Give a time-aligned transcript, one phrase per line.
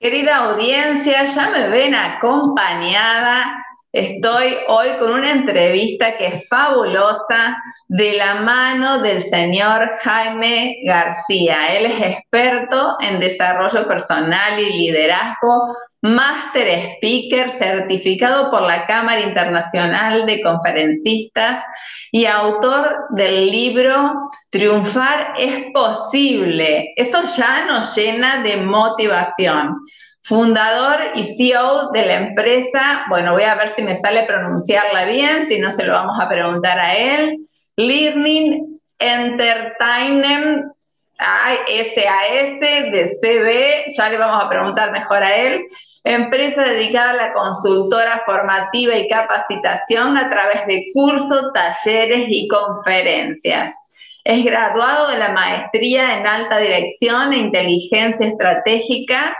[0.00, 3.67] Querida audiencia, ya me ven acompañada.
[3.98, 11.76] Estoy hoy con una entrevista que es fabulosa de la mano del señor Jaime García.
[11.76, 20.26] Él es experto en desarrollo personal y liderazgo, Master Speaker certificado por la Cámara Internacional
[20.26, 21.64] de Conferencistas
[22.12, 24.12] y autor del libro
[24.48, 26.92] Triunfar es posible.
[26.94, 29.74] Eso ya nos llena de motivación.
[30.28, 35.48] Fundador y CEO de la empresa, bueno, voy a ver si me sale pronunciarla bien,
[35.48, 37.38] si no se lo vamos a preguntar a él.
[37.76, 40.66] Learning Entertainment
[41.18, 45.62] SAS de CB, ya le vamos a preguntar mejor a él,
[46.04, 53.72] empresa dedicada a la consultora formativa y capacitación a través de cursos, talleres y conferencias.
[54.24, 59.34] Es graduado de la maestría en alta dirección e inteligencia estratégica,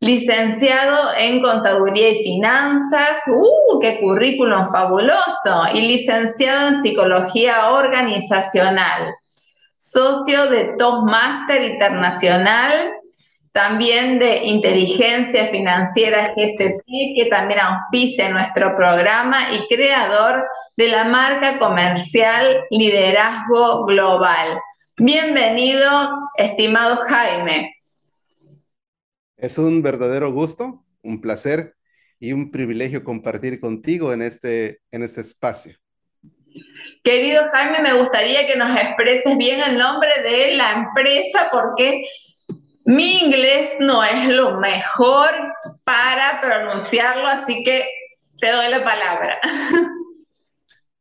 [0.00, 5.64] licenciado en contaduría y finanzas, ¡uh, qué currículum fabuloso!
[5.74, 9.14] Y licenciado en psicología organizacional
[9.78, 12.72] socio de Master Internacional,
[13.52, 16.84] también de Inteligencia Financiera GCP,
[17.16, 20.44] que también auspicia nuestro programa y creador
[20.76, 24.58] de la marca comercial Liderazgo Global.
[24.98, 25.88] Bienvenido,
[26.36, 27.75] estimado Jaime.
[29.36, 31.74] Es un verdadero gusto, un placer
[32.18, 35.76] y un privilegio compartir contigo en este, en este espacio.
[37.04, 42.06] Querido Jaime, me gustaría que nos expreses bien el nombre de la empresa porque
[42.86, 45.30] mi inglés no es lo mejor
[45.84, 47.84] para pronunciarlo, así que
[48.40, 49.38] te doy la palabra.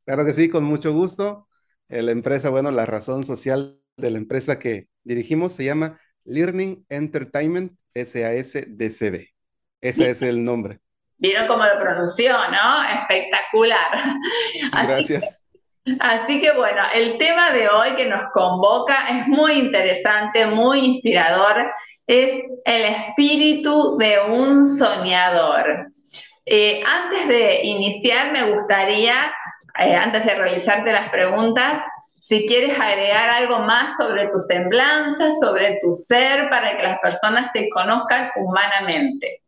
[0.06, 1.48] Claro que sí, con mucho gusto.
[1.90, 6.86] Eh, la empresa, bueno, la razón social de la empresa que dirigimos se llama Learning
[6.90, 9.28] Entertainment SASDCB.
[9.82, 10.80] Ese es el nombre.
[11.18, 12.84] Vieron cómo lo pronunció, ¿no?
[13.02, 14.16] Espectacular.
[14.72, 15.42] Gracias.
[16.00, 21.72] Así que bueno, el tema de hoy que nos convoca es muy interesante, muy inspirador,
[22.08, 25.92] es el espíritu de un soñador.
[26.46, 29.14] Eh, antes de iniciar, me gustaría,
[29.80, 31.84] eh, antes de realizarte las preguntas,
[32.28, 37.52] si quieres agregar algo más sobre tu semblanza, sobre tu ser, para que las personas
[37.54, 39.44] te conozcan humanamente.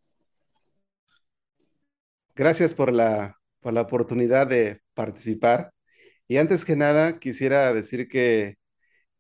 [2.36, 5.74] Gracias por la, por la oportunidad de participar.
[6.28, 8.60] Y antes que nada, quisiera decir que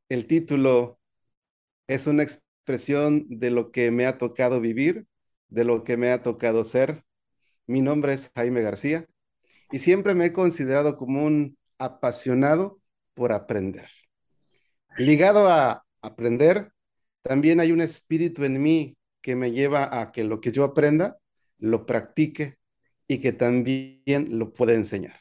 [0.08, 1.00] el título
[1.88, 5.08] es una expresión de lo que me ha tocado vivir,
[5.48, 7.06] de lo que me ha tocado ser.
[7.66, 9.08] Mi nombre es Jaime García
[9.72, 12.80] y siempre me he considerado como un apasionado
[13.18, 13.90] por aprender.
[14.96, 16.72] Ligado a aprender,
[17.24, 21.18] también hay un espíritu en mí que me lleva a que lo que yo aprenda,
[21.58, 22.60] lo practique
[23.08, 25.18] y que también lo pueda enseñar.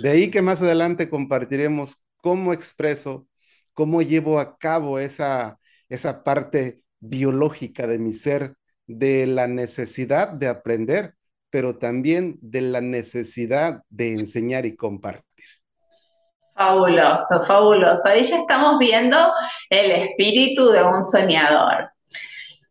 [0.00, 3.28] De ahí que más adelante compartiremos cómo expreso,
[3.74, 5.58] cómo llevo a cabo esa,
[5.90, 8.56] esa parte biológica de mi ser,
[8.86, 11.14] de la necesidad de aprender,
[11.50, 15.57] pero también de la necesidad de enseñar y compartir.
[16.58, 18.08] Fabuloso, fabuloso.
[18.08, 19.16] Ahí ya estamos viendo
[19.70, 21.88] el espíritu de un soñador.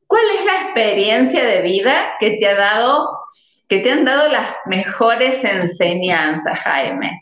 [0.06, 3.18] ¿Cuál es la experiencia de vida que te ha dado
[3.70, 7.18] que te han dado las mejores enseñanzas, Jaime?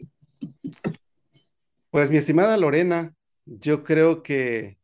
[1.92, 3.14] Pues mi estimada Lorena,
[3.46, 4.80] yo creo que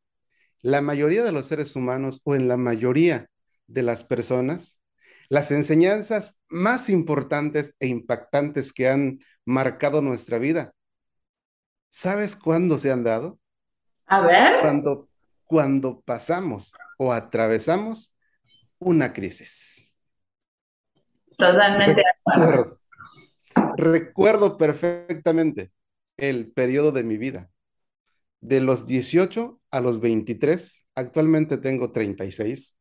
[0.62, 3.28] la mayoría de los seres humanos o en la mayoría
[3.66, 4.80] de las personas,
[5.30, 10.74] las enseñanzas más importantes e impactantes que han marcado nuestra vida,
[11.92, 13.38] ¿sabes cuándo se han dado?
[14.08, 14.62] A ver.
[14.62, 15.08] Cuando,
[15.46, 18.16] cuando pasamos o atravesamos
[18.80, 19.94] una crisis.
[21.38, 22.80] Totalmente recuerdo,
[23.78, 25.72] recuerdo perfectamente
[26.18, 27.50] el periodo de mi vida.
[28.40, 32.78] De los 18 a los 23, actualmente tengo 36,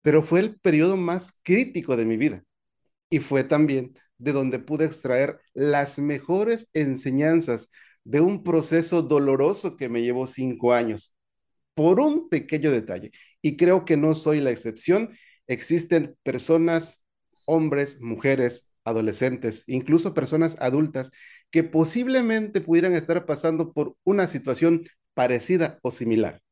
[0.00, 2.42] pero fue el periodo más crítico de mi vida
[3.10, 7.70] y fue también de donde pude extraer las mejores enseñanzas
[8.04, 11.14] de un proceso doloroso que me llevó cinco años,
[11.74, 13.12] por un pequeño detalle.
[13.40, 15.10] Y creo que no soy la excepción.
[15.46, 17.02] Existen personas,
[17.46, 21.10] hombres, mujeres, adolescentes, incluso personas adultas
[21.50, 26.42] que posiblemente pudieran estar pasando por una situación parecida o similar.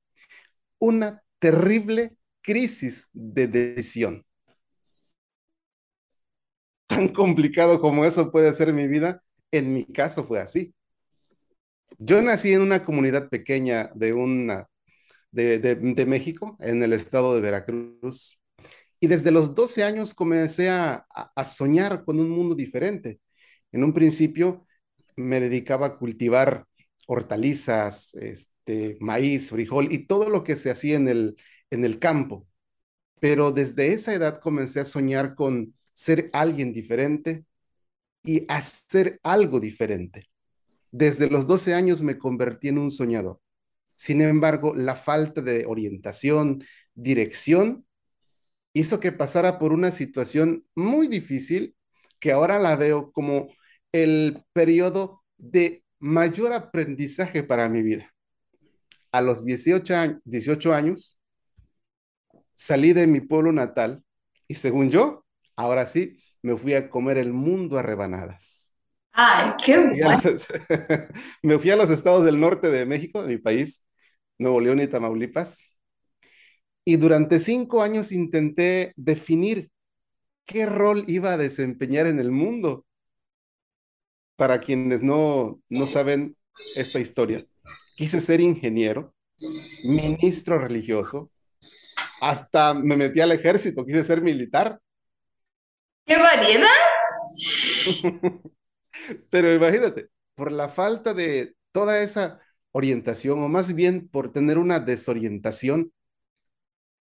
[0.79, 4.25] Una terrible crisis de decisión.
[6.87, 10.75] Tan complicado como eso puede ser mi vida, en mi caso fue así.
[11.99, 14.69] Yo nací en una comunidad pequeña de, una,
[15.31, 18.39] de, México, en el estado de Veracruz,
[19.01, 23.21] y desde los 12 años comencé a, a, soñar con un mundo diferente.
[23.73, 24.67] En un principio
[25.17, 26.67] me dedicaba a cultivar
[27.07, 31.37] hortalizas, este, maíz, frijol y todo lo que se hacía en el,
[31.71, 32.47] en el campo.
[33.21, 37.45] Pero desde esa edad comencé a soñar con ser alguien diferente
[38.23, 40.29] y hacer algo diferente.
[40.91, 43.41] Desde los 12 años me convertí en un soñador.
[43.97, 46.65] Sin embargo, la falta de orientación,
[46.95, 47.87] dirección,
[48.73, 51.77] hizo que pasara por una situación muy difícil
[52.19, 53.49] que ahora la veo como
[53.93, 58.13] el periodo de mayor aprendizaje para mi vida.
[59.13, 61.19] A los 18 años, 18 años
[62.55, 64.05] salí de mi pueblo natal
[64.47, 65.25] y según yo,
[65.57, 68.60] ahora sí, me fui a comer el mundo a rebanadas.
[69.23, 70.17] Ay, qué bueno.
[71.43, 73.85] me fui a los estados del norte de México, de mi país,
[74.39, 75.77] Nuevo León y Tamaulipas,
[76.87, 79.71] y durante cinco años intenté definir
[80.47, 82.87] qué rol iba a desempeñar en el mundo.
[84.37, 86.35] Para quienes no, no saben
[86.75, 87.45] esta historia,
[87.97, 89.13] quise ser ingeniero,
[89.85, 91.31] ministro religioso,
[92.23, 94.81] hasta me metí al ejército, quise ser militar.
[96.07, 96.69] ¡Qué variedad!
[99.31, 102.41] Pero imagínate, por la falta de toda esa
[102.73, 105.93] orientación, o más bien por tener una desorientación,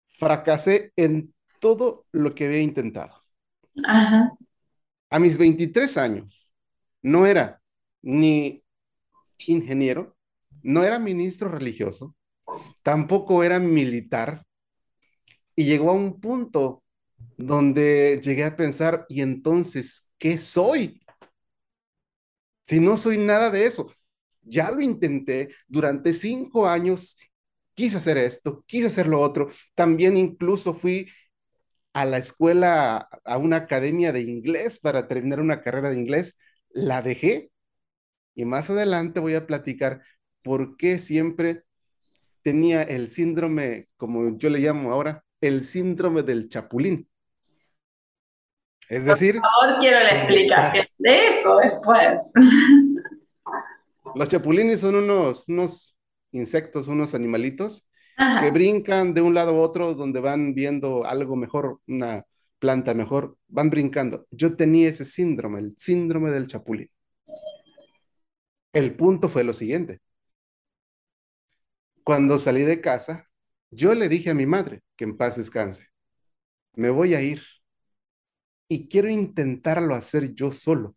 [0.07, 3.23] fracasé en todo lo que había intentado.
[5.09, 6.53] A mis 23 años,
[7.01, 7.61] no era
[8.01, 8.63] ni
[9.47, 10.17] ingeniero,
[10.61, 12.15] no era ministro religioso,
[12.83, 14.45] tampoco era militar,
[15.55, 16.83] y llegó a un punto
[17.37, 21.01] donde llegué a pensar, ¿y entonces qué soy?
[22.69, 23.92] Si no soy nada de eso.
[24.44, 27.18] Ya lo intenté durante cinco años
[27.74, 29.48] quise hacer esto, quise hacer lo otro.
[29.74, 31.10] También incluso fui
[31.94, 36.38] a la escuela, a una academia de inglés para terminar una carrera de inglés.
[36.69, 37.51] La dejé
[38.36, 40.04] y más adelante voy a platicar
[40.44, 41.63] por qué siempre
[42.44, 47.08] tenía el síndrome, como yo le llamo ahora, el síndrome del chapulín.
[48.89, 49.36] Es decir...
[49.36, 52.19] Por favor, quiero la explicación de eso después.
[54.15, 55.95] Los chapulines son unos, unos
[56.31, 57.88] insectos, unos animalitos
[58.41, 62.25] que brincan de un lado a otro donde van viendo algo mejor, una
[62.57, 64.25] planta mejor, van brincando.
[64.31, 66.89] Yo tenía ese síndrome, el síndrome del chapulín.
[68.74, 70.00] El punto fue lo siguiente.
[72.03, 73.30] Cuando salí de casa,
[73.69, 75.88] yo le dije a mi madre que en paz descanse,
[76.74, 77.42] me voy a ir
[78.69, 80.95] y quiero intentarlo hacer yo solo.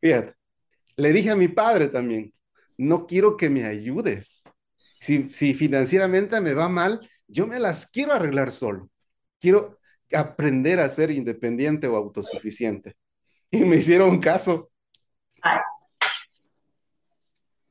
[0.00, 0.34] Fíjate,
[0.96, 2.34] le dije a mi padre también,
[2.76, 4.42] no quiero que me ayudes.
[5.00, 8.90] Si, si financieramente me va mal, yo me las quiero arreglar solo.
[9.38, 9.78] Quiero
[10.12, 12.96] aprender a ser independiente o autosuficiente.
[13.50, 14.70] Y me hicieron caso.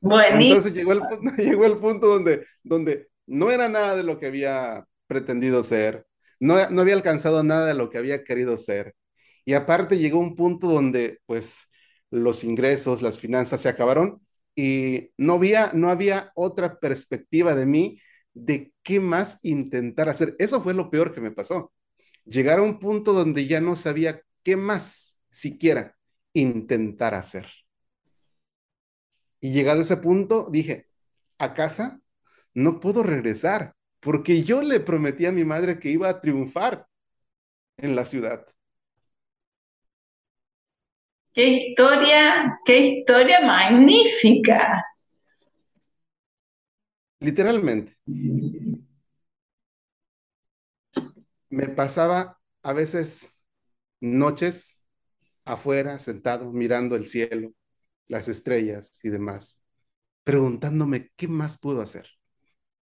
[0.00, 0.40] Bueno.
[0.40, 1.02] Entonces llegó el,
[1.36, 6.05] llegó el punto donde, donde no era nada de lo que había pretendido ser,
[6.40, 8.94] no, no había alcanzado nada de lo que había querido ser.
[9.44, 11.70] Y aparte llegó un punto donde pues
[12.10, 18.00] los ingresos, las finanzas se acabaron y no había, no había otra perspectiva de mí
[18.34, 20.36] de qué más intentar hacer.
[20.38, 21.72] Eso fue lo peor que me pasó.
[22.24, 25.96] Llegar a un punto donde ya no sabía qué más siquiera
[26.34, 27.46] intentar hacer.
[29.40, 30.88] Y llegado ese punto, dije,
[31.38, 32.00] a casa
[32.54, 33.75] no puedo regresar,
[34.06, 36.86] porque yo le prometí a mi madre que iba a triunfar
[37.76, 38.46] en la ciudad.
[41.34, 44.86] Qué historia, qué historia magnífica.
[47.18, 47.96] Literalmente.
[51.50, 53.28] Me pasaba a veces
[53.98, 54.84] noches
[55.44, 57.54] afuera, sentado, mirando el cielo,
[58.06, 59.60] las estrellas y demás,
[60.22, 62.15] preguntándome qué más puedo hacer.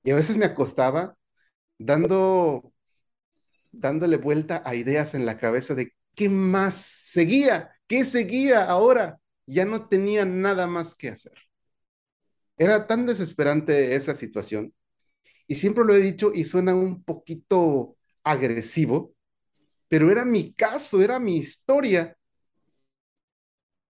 [0.02, 1.16] Y a veces me acostaba
[1.78, 2.72] dando,
[3.72, 9.20] dándole vuelta a ideas en la cabeza de qué más seguía, ¿Qué seguía ahora?
[9.46, 11.32] Ya no tenía nada más que hacer.
[12.56, 14.74] Era tan desesperante esa situación
[15.48, 19.14] y siempre lo he dicho y suena un poquito agresivo,
[19.88, 22.16] pero era mi caso, era mi historia.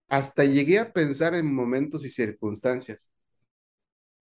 [0.09, 3.11] Hasta llegué a pensar en momentos y circunstancias.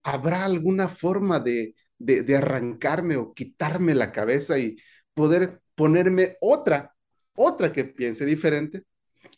[0.02, 4.76] ¿Habrá alguna forma de, de, arrancarme o quitarme la cabeza y
[5.14, 6.94] poder ponerme otra,
[7.34, 8.84] otra que piense diferente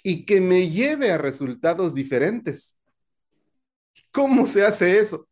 [0.02, 2.78] y que me lleve a resultados diferentes?
[4.12, 5.28] ¿Cómo se hace eso?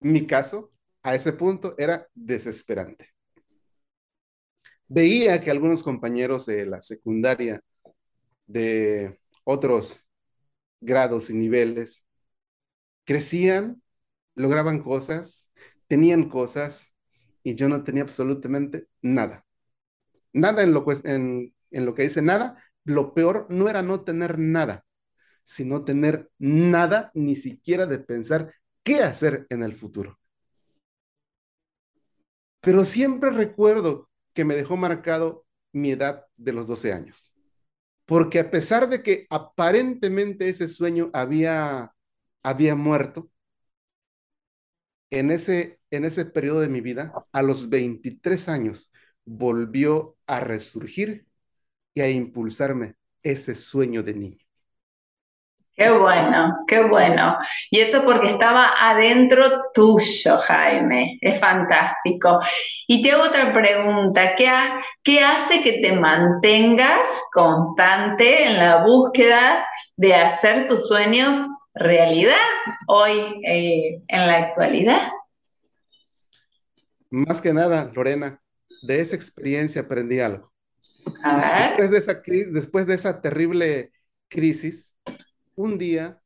[0.00, 3.12] Mi caso, a ese punto, era desesperante.
[4.88, 7.62] Veía que algunos compañeros de la secundaria,
[8.46, 10.00] de otros
[10.80, 12.04] grados y niveles,
[13.04, 13.81] crecían,
[14.34, 15.50] lograban cosas,
[15.88, 16.92] tenían cosas
[17.42, 19.44] y yo no tenía absolutamente nada.
[20.32, 22.56] Nada en lo, en, en lo que dice nada.
[22.84, 24.84] Lo peor no era no tener nada,
[25.44, 30.18] sino tener nada ni siquiera de pensar qué hacer en el futuro.
[32.60, 37.34] Pero siempre recuerdo que me dejó marcado mi edad de los 12 años.
[38.06, 41.94] Porque a pesar de que aparentemente ese sueño había,
[42.44, 43.31] había muerto,
[45.12, 48.90] en ese, en ese periodo de mi vida, a los 23 años,
[49.24, 51.26] volvió a resurgir
[51.94, 54.38] y a impulsarme ese sueño de niño.
[55.74, 57.38] Qué bueno, qué bueno.
[57.70, 61.18] Y eso porque estaba adentro tuyo, Jaime.
[61.20, 62.40] Es fantástico.
[62.86, 64.34] Y te hago otra pregunta.
[64.34, 64.50] ¿Qué,
[65.02, 67.00] ¿Qué, hace que te mantengas
[67.32, 69.66] constante en la búsqueda
[69.96, 72.36] de hacer tus sueños realidad
[72.86, 75.08] hoy eh, en la actualidad?
[77.10, 78.40] Más que nada, Lorena,
[78.82, 80.52] de esa experiencia aprendí algo.
[81.22, 81.68] A ver.
[81.68, 83.92] Después de esa, después de esa terrible
[84.28, 84.96] crisis,
[85.54, 86.20] un día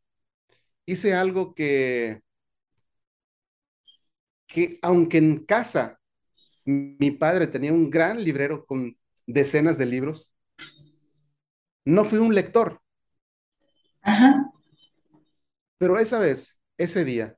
[0.85, 2.23] hice algo que,
[4.47, 5.99] que aunque en casa
[6.65, 10.33] mi padre tenía un gran librero con decenas de libros,
[11.85, 12.81] no fui un lector.
[14.03, 14.53] Ajá.
[15.79, 17.37] Pero esa vez, ese día,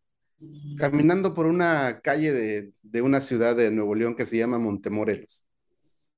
[0.79, 5.47] caminando por una calle de, una ciudad de Nuevo León que se llama Montemorelos,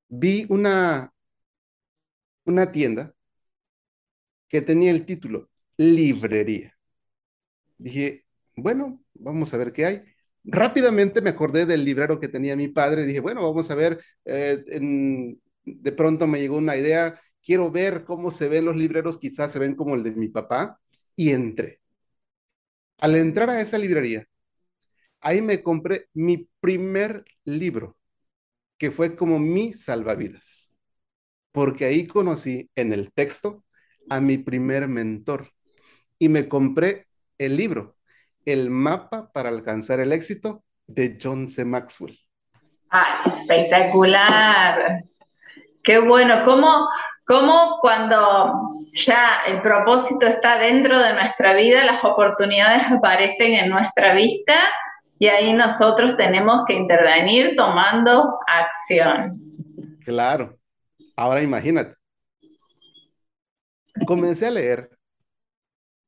[0.09, 1.13] vi una,
[2.45, 3.15] una tienda
[4.49, 6.77] que tenía el título librería.
[7.79, 10.03] Dije, bueno, vamos a ver qué hay.
[10.45, 13.07] Rápidamente me acordé del librero que tenía mi padre.
[13.07, 13.99] Dije, bueno, vamos a ver.
[14.27, 14.63] Eh,
[15.65, 17.19] de pronto me llegó una idea.
[17.43, 19.19] Quiero ver cómo se ven los libreros.
[19.19, 20.79] Quizás se ven como el de mi papá.
[21.17, 21.80] Y entré.
[23.01, 24.27] Al entrar a esa librería,
[25.23, 27.97] ahí me compré mi primer libro,
[28.79, 30.75] que fue como mi salvavidas.
[31.51, 33.65] Porque ahí conocí en el texto
[34.11, 35.51] a mi primer mentor,
[36.19, 37.07] y me compré
[37.39, 37.97] el libro,
[38.45, 41.65] El mapa para alcanzar el éxito de John C.
[41.65, 42.19] Maxwell.
[42.91, 45.05] ¡Ay, espectacular!
[45.83, 46.87] Qué bueno, ¿cómo,
[47.25, 54.15] cómo cuando ya el propósito está dentro de nuestra vida, las oportunidades aparecen en nuestra
[54.15, 54.55] vista
[55.19, 59.51] y ahí nosotros tenemos que intervenir tomando acción.
[60.05, 60.59] Claro.
[61.17, 61.95] Ahora imagínate.
[64.07, 64.91] Comencé a leer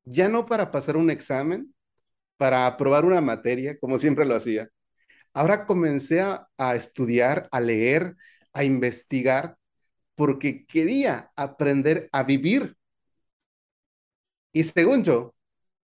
[0.05, 1.75] ya no para pasar un examen,
[2.37, 4.69] para aprobar una materia, como siempre lo hacía.
[5.33, 8.17] Ahora comencé a, estudiar, a leer,
[8.53, 9.57] a investigar,
[10.23, 12.77] porque quería aprender a vivir.
[14.53, 15.35] Y según yo,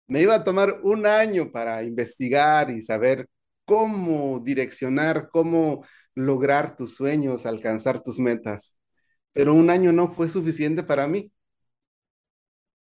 [0.09, 3.29] me iba a tomar un año para investigar y saber
[3.65, 8.77] cómo direccionar, cómo lograr tus sueños, alcanzar tus metas.
[9.33, 11.33] Pero un año no fue suficiente para mí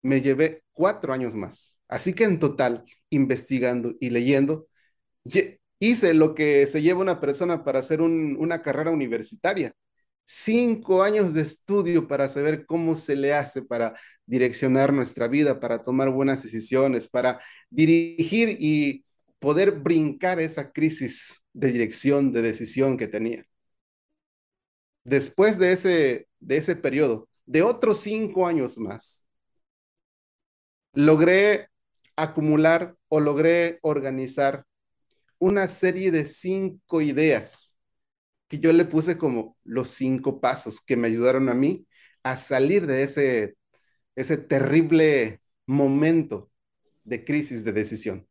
[0.01, 1.79] me llevé cuatro años más.
[1.89, 4.67] Así que en total, investigando y leyendo,
[5.79, 9.73] hice lo que se lleva una persona para hacer una carrera universitaria.
[10.25, 13.93] Cinco años de estudio para saber cómo se le hace para
[14.25, 17.39] direccionar nuestra vida, para tomar buenas decisiones, para
[17.69, 19.05] dirigir y
[19.39, 23.45] poder brincar esa crisis de dirección, de decisión que tenía.
[25.03, 29.27] Después de ese, de ese periodo, de otros cinco años más,
[30.93, 31.67] logré
[32.15, 34.65] acumular o logré organizar
[35.39, 37.72] una serie de cinco ideas
[38.47, 41.87] que yo le puse como los cinco pasos que me ayudaron a mí
[42.23, 43.55] a salir de ese,
[44.15, 46.49] ese terrible momento
[47.03, 48.27] de crisis de decisión.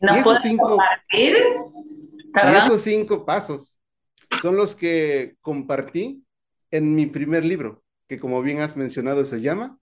[0.00, 0.78] y, esos cinco,
[1.12, 3.80] y esos cinco pasos
[4.40, 6.24] son los que compartí
[6.70, 9.78] en mi primer libro, que como bien has mencionado se llama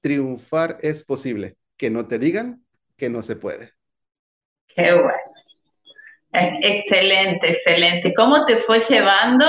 [0.00, 2.64] Triunfar es posible que no te digan
[2.96, 3.72] que no se puede.
[4.66, 5.12] Qué bueno.
[6.62, 8.14] Excelente, excelente.
[8.14, 9.46] ¿Cómo te fue llevando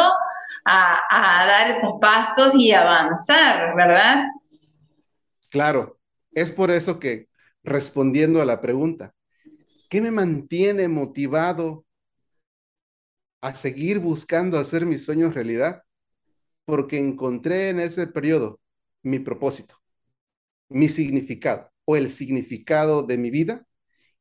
[0.66, 4.26] a, dar esos pasos y avanzar, verdad?
[5.50, 6.00] Claro,
[6.32, 7.28] es por eso que
[7.64, 9.14] respondiendo a la pregunta,
[9.90, 11.86] ¿qué me mantiene motivado
[13.42, 15.84] a seguir buscando hacer mis sueños realidad?
[16.66, 18.60] Porque encontré en ese periodo
[19.02, 19.76] mi propósito,
[20.68, 23.66] mi significado o el significado de mi vida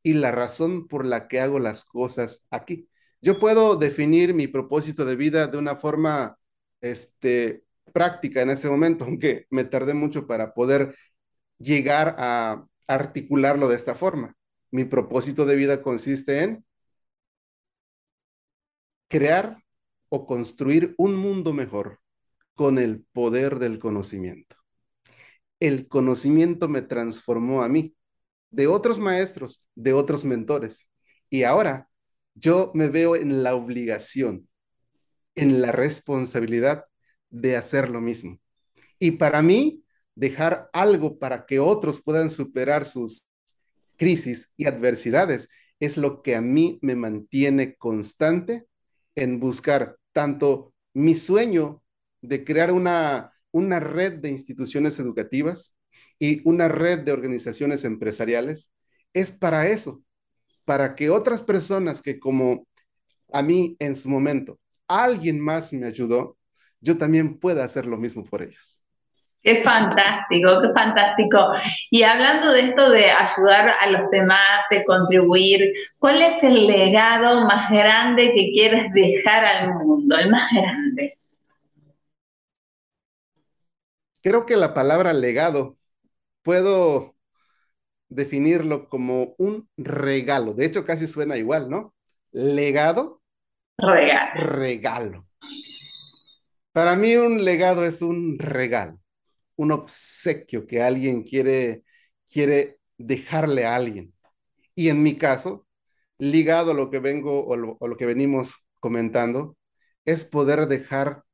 [0.02, 2.88] y la razón por la que hago las cosas aquí.
[3.20, 6.38] Yo puedo definir mi propósito de vida de una forma
[6.80, 10.94] este, práctica en ese momento, aunque me tardé mucho para poder
[11.58, 14.36] llegar a articularlo de esta forma.
[14.70, 16.64] Mi propósito de vida consiste en
[19.08, 19.62] crear
[20.08, 22.00] o construir un mundo mejor
[22.54, 24.56] con el poder del conocimiento.
[25.60, 27.94] El conocimiento me transformó a mí,
[28.50, 30.88] de otros maestros, de otros mentores.
[31.30, 31.88] Y ahora
[32.34, 34.48] yo me veo en la obligación,
[35.34, 36.84] en la responsabilidad
[37.30, 38.38] de hacer lo mismo.
[38.98, 43.28] Y para mí, dejar algo para que otros puedan superar sus
[43.96, 48.66] crisis y adversidades es lo que a mí me mantiene constante
[49.14, 51.82] en buscar tanto mi sueño
[52.20, 55.76] de crear una, una red de instituciones educativas
[56.18, 58.72] y una red de organizaciones empresariales,
[59.12, 60.02] es para eso,
[60.64, 62.66] para que otras personas que como
[63.32, 66.36] a mí en su momento alguien más me ayudó,
[66.80, 68.84] yo también pueda hacer lo mismo por ellos.
[69.42, 71.52] Qué fantástico, qué fantástico.
[71.90, 77.46] Y hablando de esto de ayudar a los demás, de contribuir, ¿cuál es el legado
[77.46, 80.16] más grande que quieres dejar al mundo?
[80.18, 81.18] El más grande.
[84.20, 85.77] Creo que la palabra legado
[86.48, 87.14] puedo
[88.08, 90.54] definirlo como un regalo.
[90.54, 91.94] De hecho, casi suena igual, ¿no?
[92.30, 93.20] Legado.
[93.76, 94.46] Regalo.
[94.46, 95.26] Regalo.
[96.72, 98.98] Para mí un legado es un regalo
[99.56, 101.84] un obsequio que alguien quiere,
[102.32, 104.14] quiere dejarle a alguien.
[104.74, 105.66] Y en mi caso,
[106.16, 109.58] ligado a lo que vengo o lo, o lo que venimos comentando,
[110.06, 111.24] es poder dejar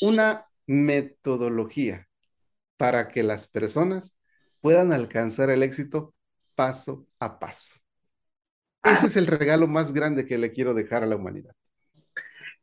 [0.00, 2.08] una metodología
[2.78, 4.14] para que las personas
[4.68, 6.12] puedan alcanzar el éxito
[6.54, 7.80] paso a paso.
[8.84, 11.52] Ese es el regalo más grande que le quiero dejar a la humanidad.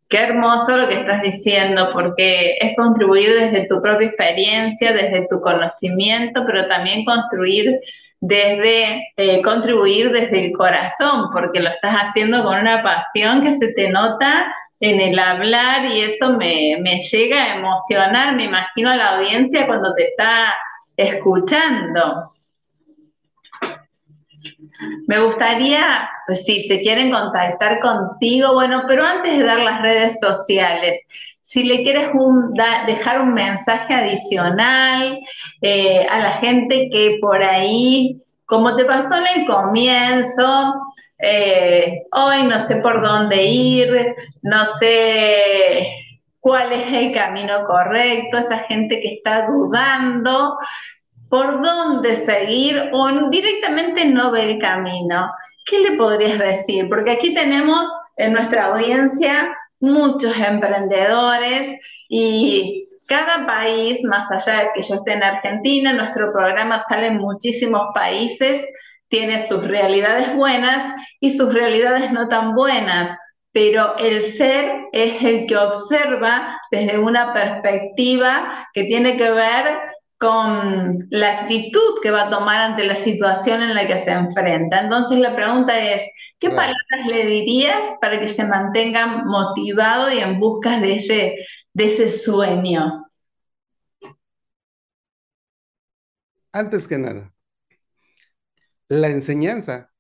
[0.08, 5.41] Qué hermoso lo que estás diciendo, porque es contribuir desde tu propia experiencia, desde tu
[5.41, 7.80] conocimiento, pero también construir
[8.20, 13.70] desde, eh, contribuir desde el corazón, porque lo estás haciendo con una pasión que se
[13.70, 14.46] te nota
[14.80, 19.65] en el hablar y eso me, me llega a emocionar, me imagino a la audiencia
[19.65, 20.54] cuando te está
[20.98, 22.34] escuchando.
[25.08, 30.20] Me gustaría, pues si se quieren contactar contigo, bueno, pero antes de dar las redes
[30.20, 31.00] sociales,
[31.42, 32.10] si le quieres
[32.88, 35.20] dejar un mensaje adicional
[35.62, 40.74] eh, a la gente que por ahí, como te pasó en el comienzo,
[41.20, 46.05] eh, hoy no sé por dónde ir, no sé
[46.46, 50.56] cuál es el camino correcto, esa gente que está dudando,
[51.28, 55.32] por dónde seguir o directamente no ve el camino.
[55.66, 56.88] ¿Qué le podrías decir?
[56.88, 61.80] Porque aquí tenemos en nuestra audiencia muchos emprendedores
[62.10, 67.18] y cada país, más allá de que yo esté en Argentina, en nuestro programa salen
[67.18, 68.64] muchísimos países,
[69.08, 73.18] tiene sus realidades buenas y sus realidades no tan buenas,
[73.56, 79.78] pero el ser es el que observa desde una perspectiva que tiene que ver
[80.18, 84.82] con la actitud que va a tomar ante la situación en la que se enfrenta.
[84.82, 86.02] Entonces la pregunta es,
[86.38, 91.36] ¿qué palabras le dirías para que se mantenga motivado y en busca de ese,
[91.72, 93.10] de ese sueño?
[96.52, 97.34] Antes que nada,
[98.89, 99.94] la enseñanza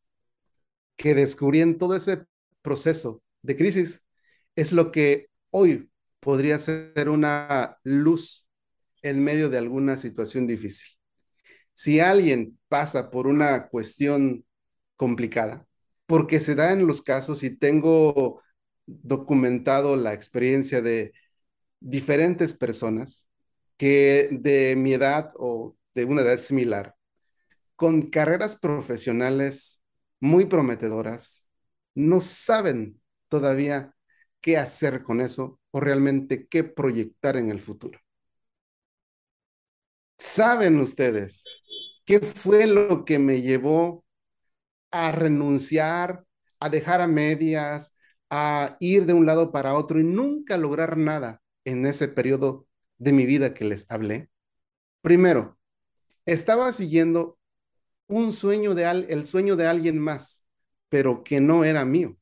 [0.97, 2.25] que descubrí en todo ese
[2.61, 4.01] proceso de crisis
[4.55, 8.47] es lo que hoy podría ser una luz
[9.01, 10.87] en medio de alguna situación difícil.
[11.73, 14.45] Si alguien pasa por una cuestión
[14.95, 15.67] complicada,
[16.07, 18.41] porque se da en los casos y tengo
[18.85, 21.13] documentado la experiencia de
[21.79, 23.27] diferentes personas
[23.77, 26.95] que de mi edad o de una edad similar,
[27.75, 29.81] con carreras profesionales
[30.19, 31.45] muy prometedoras,
[31.93, 32.99] no saben
[33.39, 33.93] todavía
[34.41, 37.99] qué hacer con eso o realmente qué proyectar en el futuro.
[40.17, 41.43] ¿Saben ustedes
[42.05, 44.05] qué fue lo que me llevó
[44.91, 46.25] a renunciar,
[46.59, 47.95] a dejar a medias,
[48.29, 52.67] a ir de un lado para otro y nunca lograr nada en ese periodo
[52.97, 54.29] de mi vida que les hablé?
[55.01, 55.57] Primero,
[56.25, 57.37] estaba siguiendo
[58.07, 60.45] un sueño de el sueño de alguien más,
[60.89, 62.17] pero que no era mío.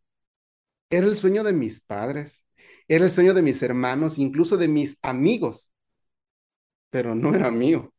[0.93, 2.45] Era el sueño de mis padres,
[2.88, 5.73] era el sueño de mis hermanos, incluso de mis amigos,
[6.91, 7.95] pero no era mío.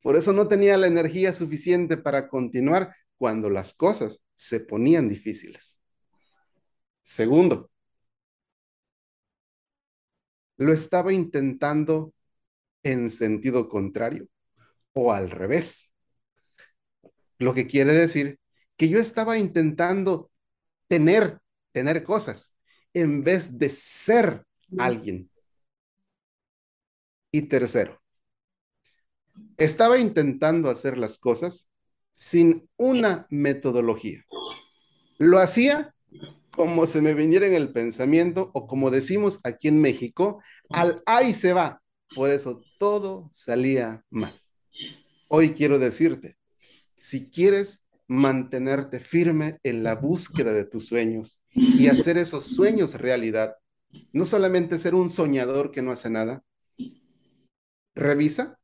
[0.00, 5.80] Por eso no tenía la energía suficiente para continuar cuando las cosas se ponían difíciles.
[7.02, 7.68] Segundo,
[10.56, 12.14] lo estaba intentando
[12.84, 14.28] en sentido contrario
[14.92, 15.92] o al revés.
[17.38, 18.38] Lo que quiere decir
[18.76, 20.30] que yo estaba intentando
[20.86, 21.40] tener,
[21.72, 22.54] tener cosas
[22.94, 24.44] en vez de ser
[24.78, 25.30] alguien.
[27.32, 28.00] Y tercero,
[29.56, 31.70] estaba intentando hacer las cosas
[32.12, 34.24] sin una metodología.
[35.18, 35.94] Lo hacía
[36.50, 41.32] como se me viniera en el pensamiento o como decimos aquí en México, al ahí
[41.32, 41.80] se va.
[42.14, 44.38] Por eso todo salía mal.
[45.28, 46.36] Hoy quiero decirte,
[46.98, 53.54] si quieres mantenerte firme en la búsqueda de tus sueños y hacer esos sueños realidad,
[54.12, 56.42] no solamente ser un soñador que no hace nada,
[57.94, 58.58] revisa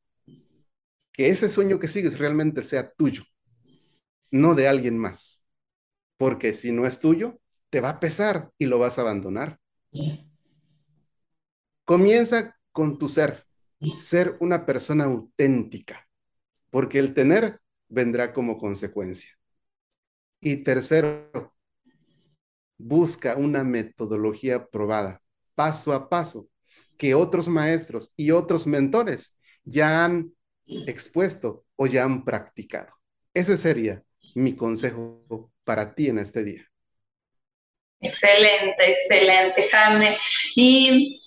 [1.13, 3.23] que ese sueño que sigues realmente sea tuyo,
[4.33, 5.45] no de alguien más.
[6.17, 9.61] Porque si no es tuyo, te va a pesar y lo vas a abandonar.
[11.85, 13.47] Comienza con tu ser,
[13.95, 16.09] ser una persona auténtica,
[16.71, 19.36] porque el tener vendrá como consecuencia.
[20.41, 21.55] Y tercero,
[22.79, 25.23] busca una metodología probada,
[25.55, 26.49] paso a paso,
[26.97, 30.33] que otros maestros y otros mentores ya han
[30.67, 32.93] expuesto o ya han practicado.
[33.35, 34.03] Ese sería
[34.35, 36.65] mi consejo para ti en este día.
[38.01, 40.17] Excelente, excelente, Jaime.
[40.55, 41.21] ¿Y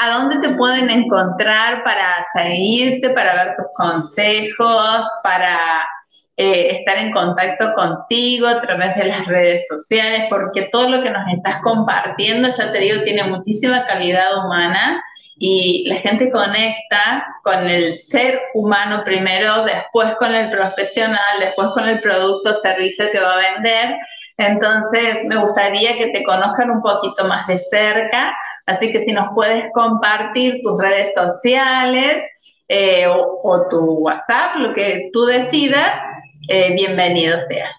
[0.00, 5.88] a dónde te pueden encontrar para seguirte, para ver tus consejos, para
[6.36, 10.26] eh, estar en contacto contigo a través de las redes sociales?
[10.30, 15.02] Porque todo lo que nos estás compartiendo, ya te digo, tiene muchísima calidad humana
[15.42, 21.88] y la gente conecta con el ser humano primero, después con el profesional, después con
[21.88, 23.96] el producto o servicio que va a vender.
[24.36, 29.28] Entonces, me gustaría que te conozcan un poquito más de cerca, así que si nos
[29.34, 32.22] puedes compartir tus redes sociales
[32.68, 35.90] eh, o, tu WhatsApp, lo que tú decidas,
[36.50, 37.70] eh, bienvenido sea.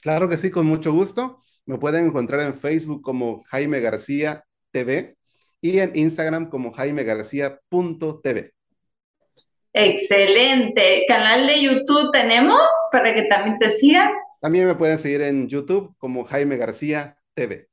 [0.00, 1.42] Claro que sí, con mucho gusto.
[1.66, 5.16] Me pueden encontrar en Facebook como Jaime García TV
[5.60, 8.52] y en Instagram como jaimegarcía.tv.
[9.74, 11.04] Excelente.
[11.06, 14.10] ¿Canal de YouTube tenemos para que también te sigan?
[14.40, 17.68] También me pueden seguir en YouTube como Jaime García TV.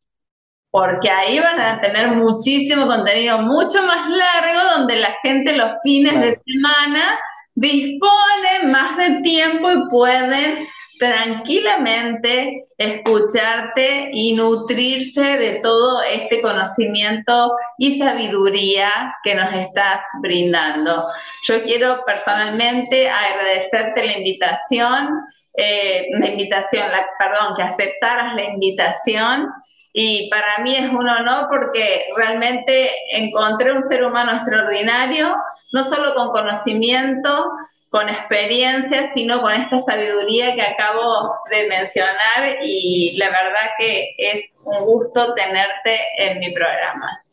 [0.69, 6.19] Porque ahí van a tener muchísimo contenido, mucho más largo, donde la gente los fines
[6.19, 7.19] de semana
[7.55, 10.67] dispone más de tiempo y pueden
[10.99, 21.05] tranquilamente escucharte y nutrirse de todo este conocimiento y sabiduría que nos estás brindando.
[21.43, 25.09] Yo quiero personalmente agradecerte la invitación,
[25.57, 29.47] eh, la invitación, la, perdón, que aceptaras la invitación
[29.93, 35.35] y para mí es un honor porque realmente encontré un ser humano extraordinario,
[35.71, 37.51] no solo con conocimiento,
[37.91, 44.51] con experiencia, sino con esta sabiduría que acabo de mencionar y la verdad que es
[44.65, 47.23] un gusto tenerte en mi programa.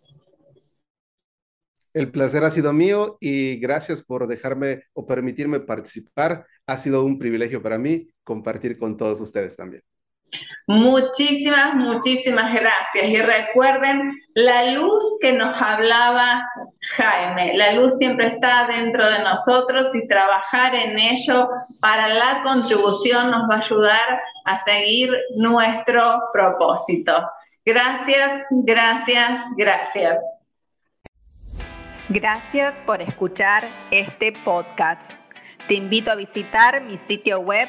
[1.95, 6.47] El placer ha sido mío y gracias por dejarme o permitirme participar.
[6.67, 9.83] Ha sido un privilegio para mí compartir con todos ustedes también.
[10.67, 13.09] Muchísimas, muchísimas gracias.
[13.09, 16.49] Y recuerden la luz que nos hablaba
[16.97, 17.57] Jaime.
[17.57, 21.49] La luz siempre está dentro de nosotros y trabajar en ello
[21.81, 27.29] para la contribución nos va a ayudar a seguir nuestro propósito.
[27.65, 30.23] Gracias, gracias, gracias.
[32.09, 35.13] Gracias por escuchar este podcast.
[35.69, 37.69] Te invito a visitar mi sitio web